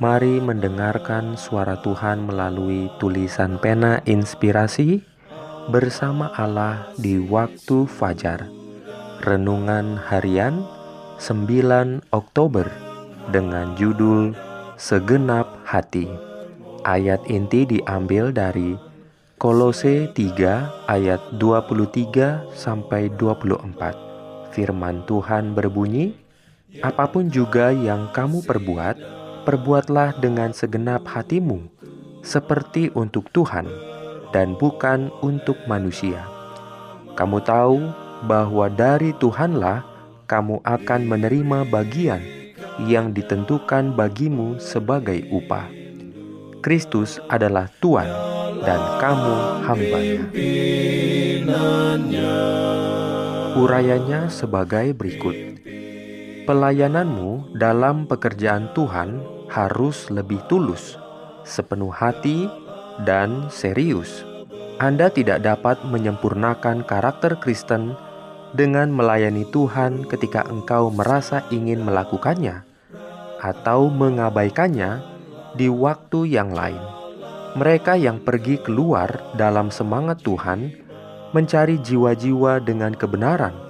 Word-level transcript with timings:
Mari 0.00 0.40
mendengarkan 0.40 1.36
suara 1.36 1.76
Tuhan 1.84 2.24
melalui 2.24 2.88
tulisan 2.96 3.60
pena 3.60 4.00
inspirasi 4.08 5.04
bersama 5.68 6.32
Allah 6.40 6.88
di 6.96 7.20
waktu 7.20 7.84
fajar. 7.84 8.48
Renungan 9.20 10.00
harian 10.00 10.64
9 11.20 12.00
Oktober 12.16 12.64
dengan 13.28 13.76
judul 13.76 14.32
Segenap 14.80 15.68
Hati. 15.68 16.08
Ayat 16.88 17.20
inti 17.28 17.68
diambil 17.68 18.32
dari 18.32 18.80
Kolose 19.36 20.08
3 20.16 20.88
ayat 20.88 21.20
23 21.36 22.48
sampai 22.56 23.12
24. 23.20 23.92
Firman 24.56 25.04
Tuhan 25.04 25.52
berbunyi, 25.52 26.16
"Apa 26.80 27.04
pun 27.12 27.28
juga 27.28 27.68
yang 27.68 28.08
kamu 28.16 28.48
perbuat, 28.48 29.19
perbuatlah 29.44 30.20
dengan 30.20 30.52
segenap 30.52 31.06
hatimu, 31.08 31.66
seperti 32.20 32.92
untuk 32.92 33.28
Tuhan 33.32 33.66
dan 34.30 34.54
bukan 34.58 35.10
untuk 35.24 35.56
manusia. 35.66 36.22
Kamu 37.18 37.42
tahu 37.42 37.78
bahwa 38.24 38.70
dari 38.70 39.16
Tuhanlah 39.18 39.84
kamu 40.30 40.62
akan 40.62 41.00
menerima 41.10 41.58
bagian 41.66 42.22
yang 42.86 43.10
ditentukan 43.10 43.92
bagimu 43.92 44.56
sebagai 44.62 45.26
upah. 45.28 45.68
Kristus 46.60 47.18
adalah 47.26 47.68
Tuhan 47.80 48.08
dan 48.62 48.80
kamu 49.00 49.34
hambanya. 49.64 50.22
Urayanya 53.56 54.30
sebagai 54.30 54.94
berikut. 54.94 55.59
Pelayananmu 56.48 57.52
dalam 57.52 58.08
pekerjaan 58.08 58.72
Tuhan 58.72 59.20
harus 59.52 60.08
lebih 60.08 60.40
tulus, 60.48 60.96
sepenuh 61.44 61.92
hati, 61.92 62.48
dan 63.04 63.52
serius. 63.52 64.24
Anda 64.80 65.12
tidak 65.12 65.44
dapat 65.44 65.84
menyempurnakan 65.84 66.88
karakter 66.88 67.36
Kristen 67.44 67.92
dengan 68.56 68.88
melayani 68.88 69.44
Tuhan 69.52 70.08
ketika 70.08 70.48
engkau 70.48 70.88
merasa 70.88 71.44
ingin 71.52 71.84
melakukannya 71.84 72.64
atau 73.44 73.92
mengabaikannya 73.92 75.04
di 75.60 75.68
waktu 75.68 76.40
yang 76.40 76.56
lain. 76.56 76.80
Mereka 77.60 78.00
yang 78.00 78.24
pergi 78.24 78.56
keluar 78.64 79.36
dalam 79.36 79.68
semangat 79.68 80.24
Tuhan 80.24 80.72
mencari 81.36 81.76
jiwa-jiwa 81.84 82.64
dengan 82.64 82.96
kebenaran 82.96 83.69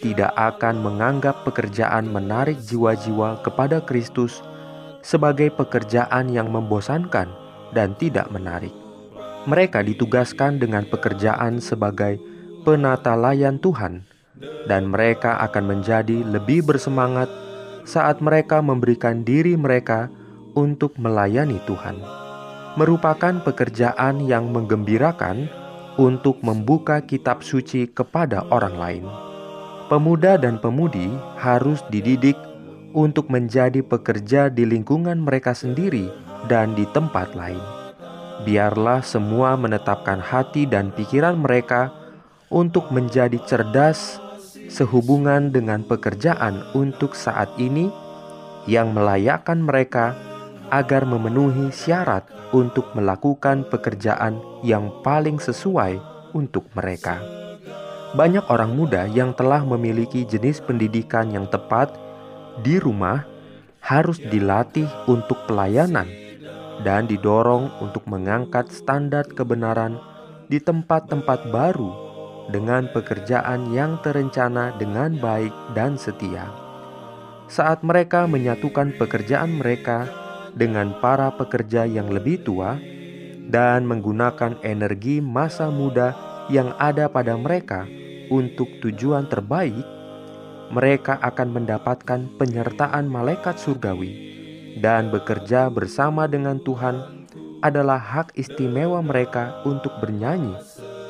tidak 0.00 0.32
akan 0.34 0.80
menganggap 0.80 1.44
pekerjaan 1.44 2.08
menarik 2.08 2.56
jiwa-jiwa 2.64 3.44
kepada 3.44 3.84
Kristus 3.84 4.40
sebagai 5.04 5.52
pekerjaan 5.52 6.32
yang 6.32 6.48
membosankan 6.48 7.28
dan 7.76 7.94
tidak 7.96 8.28
menarik. 8.32 8.72
Mereka 9.48 9.84
ditugaskan 9.84 10.60
dengan 10.60 10.84
pekerjaan 10.84 11.60
sebagai 11.64 12.20
penata 12.64 13.16
layan 13.16 13.56
Tuhan, 13.56 14.04
dan 14.68 14.92
mereka 14.92 15.40
akan 15.48 15.64
menjadi 15.76 16.24
lebih 16.24 16.64
bersemangat 16.68 17.28
saat 17.88 18.20
mereka 18.20 18.60
memberikan 18.60 19.24
diri 19.24 19.56
mereka 19.56 20.12
untuk 20.52 20.96
melayani 21.00 21.56
Tuhan. 21.64 21.96
Merupakan 22.76 23.40
pekerjaan 23.40 24.28
yang 24.28 24.52
menggembirakan 24.52 25.48
untuk 25.96 26.38
membuka 26.44 27.02
kitab 27.02 27.42
suci 27.42 27.90
kepada 27.90 28.46
orang 28.52 28.76
lain. 28.76 29.29
Pemuda 29.90 30.38
dan 30.38 30.62
pemudi 30.62 31.10
harus 31.34 31.82
dididik 31.90 32.38
untuk 32.94 33.26
menjadi 33.26 33.82
pekerja 33.82 34.46
di 34.46 34.62
lingkungan 34.62 35.18
mereka 35.18 35.50
sendiri 35.50 36.06
dan 36.46 36.78
di 36.78 36.86
tempat 36.94 37.34
lain. 37.34 37.58
Biarlah 38.46 39.02
semua 39.02 39.58
menetapkan 39.58 40.22
hati 40.22 40.70
dan 40.70 40.94
pikiran 40.94 41.42
mereka 41.42 41.90
untuk 42.54 42.94
menjadi 42.94 43.34
cerdas 43.42 44.22
sehubungan 44.70 45.50
dengan 45.50 45.82
pekerjaan 45.82 46.70
untuk 46.70 47.18
saat 47.18 47.50
ini 47.58 47.90
yang 48.70 48.94
melayakkan 48.94 49.58
mereka 49.58 50.14
agar 50.70 51.02
memenuhi 51.02 51.74
syarat 51.74 52.30
untuk 52.54 52.94
melakukan 52.94 53.66
pekerjaan 53.66 54.38
yang 54.62 55.02
paling 55.02 55.42
sesuai 55.42 55.98
untuk 56.30 56.70
mereka 56.78 57.39
banyak 58.10 58.42
orang 58.50 58.74
muda 58.74 59.06
yang 59.06 59.30
telah 59.34 59.62
memiliki 59.62 60.26
jenis 60.26 60.58
pendidikan 60.58 61.30
yang 61.30 61.46
tepat 61.46 61.94
di 62.66 62.82
rumah 62.82 63.22
harus 63.80 64.18
dilatih 64.18 64.86
untuk 65.06 65.38
pelayanan 65.46 66.10
dan 66.82 67.06
didorong 67.06 67.70
untuk 67.78 68.04
mengangkat 68.10 68.68
standar 68.72 69.24
kebenaran 69.30 70.00
di 70.50 70.58
tempat-tempat 70.58 71.54
baru 71.54 72.10
dengan 72.50 72.90
pekerjaan 72.90 73.70
yang 73.70 74.02
terencana 74.02 74.74
dengan 74.74 75.14
baik 75.14 75.54
dan 75.78 75.94
setia. 75.94 76.50
Saat 77.46 77.86
mereka 77.86 78.26
menyatukan 78.26 78.98
pekerjaan 78.98 79.58
mereka 79.62 80.10
dengan 80.54 80.98
para 80.98 81.30
pekerja 81.30 81.86
yang 81.86 82.10
lebih 82.10 82.42
tua 82.42 82.74
dan 83.50 83.86
menggunakan 83.86 84.58
energi 84.66 85.22
masa 85.22 85.70
muda 85.70 86.29
yang 86.50 86.74
ada 86.76 87.06
pada 87.06 87.38
mereka 87.38 87.86
untuk 88.28 88.66
tujuan 88.82 89.30
terbaik, 89.30 89.86
mereka 90.70 91.18
akan 91.22 91.62
mendapatkan 91.62 92.20
penyertaan 92.38 93.10
malaikat 93.10 93.58
surgawi 93.58 94.30
dan 94.78 95.10
bekerja 95.10 95.66
bersama 95.66 96.30
dengan 96.30 96.62
Tuhan 96.62 97.26
adalah 97.60 97.98
hak 97.98 98.38
istimewa 98.38 99.02
mereka 99.02 99.62
untuk 99.66 99.92
bernyanyi, 99.98 100.54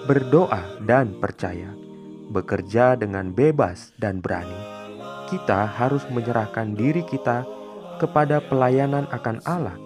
berdoa, 0.09 0.81
dan 0.85 1.13
percaya. 1.21 1.73
Bekerja 2.31 2.95
dengan 2.95 3.35
bebas 3.35 3.93
dan 3.99 4.23
berani. 4.23 4.57
Kita 5.29 5.67
harus 5.67 6.03
menyerahkan 6.11 6.75
diri 6.75 7.03
kita 7.07 7.47
kepada 8.03 8.43
pelayanan 8.43 9.07
akan 9.13 9.39
Allah, 9.47 9.77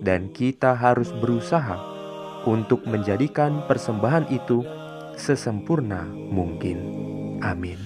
dan 0.00 0.30
kita 0.32 0.72
harus 0.72 1.10
berusaha 1.12 1.76
untuk 2.46 2.86
menjadikan 2.86 3.66
persembahan 3.66 4.30
itu 4.30 4.62
sesempurna 5.16 6.04
mungkin. 6.30 6.78
Amin. 7.40 7.80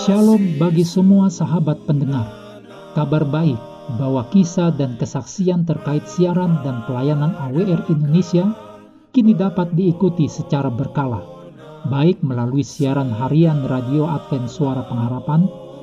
Shalom 0.00 0.42
bagi 0.58 0.82
semua 0.86 1.30
sahabat 1.30 1.86
pendengar. 1.86 2.26
Kabar 2.98 3.22
baik 3.22 3.58
bahwa 3.98 4.26
kisah 4.30 4.74
dan 4.74 4.98
kesaksian 4.98 5.66
terkait 5.66 6.06
siaran 6.06 6.62
dan 6.62 6.82
pelayanan 6.86 7.34
AWR 7.50 7.86
Indonesia 7.90 8.50
kini 9.10 9.34
dapat 9.34 9.74
diikuti 9.74 10.30
secara 10.30 10.70
berkala, 10.70 11.22
baik 11.90 12.22
melalui 12.22 12.62
siaran 12.62 13.10
harian 13.10 13.66
Radio 13.66 14.06
Advent 14.06 14.46
Suara 14.50 14.86
Pengharapan 14.86 15.69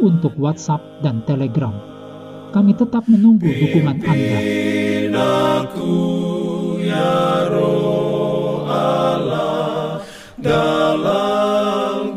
untuk 0.00 0.36
WhatsApp 0.36 0.80
dan 1.00 1.24
Telegram. 1.24 1.72
Kami 2.52 2.72
tetap 2.72 3.04
menunggu 3.08 3.48
dukungan 3.48 3.98
Anda. 4.04 4.38
Ya 6.86 7.18
dalam 10.40 12.16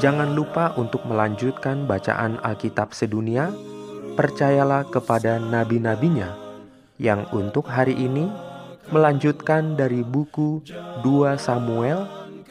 Jangan 0.00 0.32
lupa 0.32 0.72
untuk 0.80 1.04
melanjutkan 1.04 1.84
bacaan 1.84 2.40
Alkitab 2.40 2.96
sedunia. 2.96 3.52
Percayalah 4.16 4.88
kepada 4.88 5.36
nabi-nabinya 5.36 6.36
yang 7.00 7.24
untuk 7.32 7.68
hari 7.68 7.96
ini 7.96 8.28
melanjutkan 8.92 9.76
dari 9.76 10.04
buku 10.04 10.60
2 11.04 11.36
Samuel 11.40 12.04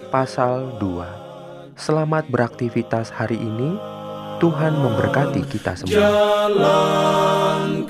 pasal 0.09 0.77
2. 0.81 1.28
Selamat 1.79 2.27
beraktivitas 2.27 3.07
hari 3.07 3.39
ini. 3.39 3.79
Tuhan 4.43 4.75
memberkati 4.83 5.47
kita 5.47 5.79
semua. 5.79 5.95
Jalan 5.95 7.87